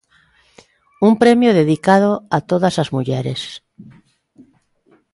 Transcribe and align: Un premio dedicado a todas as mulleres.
Un 1.07 1.13
premio 1.21 1.57
dedicado 1.59 2.11
a 2.37 2.39
todas 2.49 2.75
as 2.83 2.89
mulleres. 2.95 3.41